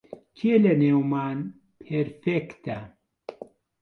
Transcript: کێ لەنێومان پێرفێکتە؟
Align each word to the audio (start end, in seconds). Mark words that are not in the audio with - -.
کێ 0.37 0.53
لەنێومان 0.65 1.39
پێرفێکتە؟ 1.81 2.79